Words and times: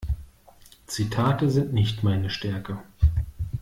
Zitate 0.87 1.51
sind 1.51 1.73
nicht 1.73 2.01
meine 2.01 2.31
Stärke. 2.31 2.79